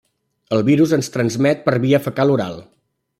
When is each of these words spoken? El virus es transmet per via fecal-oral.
El 0.55 0.63
virus 0.69 0.95
es 0.97 1.13
transmet 1.17 1.63
per 1.67 1.75
via 1.87 2.03
fecal-oral. 2.07 2.59